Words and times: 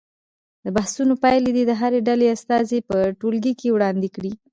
د 0.63 0.65
بحثونو 0.75 1.13
پایلې 1.23 1.51
دې 1.55 1.63
د 1.67 1.71
هرې 1.81 1.99
ډلې 2.07 2.27
استازي 2.35 2.79
په 2.89 2.97
ټولګي 3.19 3.53
کې 3.59 3.73
وړاندې 3.75 4.09
کړي. 4.15 4.31